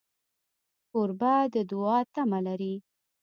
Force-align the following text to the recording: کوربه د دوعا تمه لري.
کوربه 0.91 1.33
د 1.53 1.55
دوعا 1.71 1.99
تمه 2.13 2.39
لري. 2.47 2.75